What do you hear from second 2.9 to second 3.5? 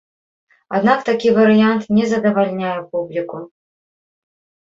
публіку.